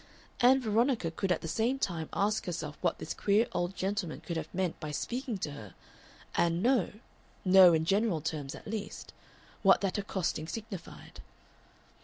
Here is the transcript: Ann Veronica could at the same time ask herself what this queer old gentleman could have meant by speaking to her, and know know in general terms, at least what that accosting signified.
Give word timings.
Ann 0.39 0.59
Veronica 0.59 1.11
could 1.11 1.31
at 1.31 1.41
the 1.41 1.47
same 1.47 1.77
time 1.77 2.09
ask 2.11 2.47
herself 2.47 2.75
what 2.81 2.97
this 2.97 3.13
queer 3.13 3.45
old 3.51 3.75
gentleman 3.75 4.19
could 4.19 4.35
have 4.35 4.51
meant 4.51 4.79
by 4.79 4.89
speaking 4.89 5.37
to 5.37 5.51
her, 5.51 5.75
and 6.33 6.63
know 6.63 6.93
know 7.45 7.71
in 7.73 7.85
general 7.85 8.19
terms, 8.19 8.55
at 8.55 8.65
least 8.65 9.13
what 9.61 9.81
that 9.81 9.99
accosting 9.99 10.47
signified. 10.47 11.21